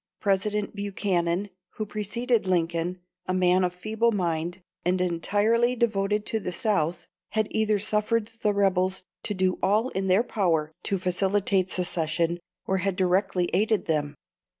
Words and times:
President 0.19 0.73
Buchanan, 0.75 1.51
who 1.75 1.85
preceded 1.85 2.47
Lincoln 2.47 2.97
a 3.27 3.35
man 3.35 3.63
of 3.63 3.71
feeble 3.71 4.11
mind, 4.11 4.63
and 4.83 4.99
entirely 4.99 5.75
devoted 5.75 6.25
to 6.25 6.39
the 6.39 6.51
South 6.51 7.05
had 7.33 7.47
either 7.51 7.77
suffered 7.77 8.25
the 8.41 8.51
rebels 8.51 9.03
to 9.21 9.35
do 9.35 9.59
all 9.61 9.89
in 9.89 10.07
their 10.07 10.23
power 10.23 10.71
to 10.81 10.97
facilitate 10.97 11.69
secession, 11.69 12.39
or 12.65 12.77
had 12.77 12.95
directly 12.95 13.47
aided 13.53 13.85
them. 13.85 14.15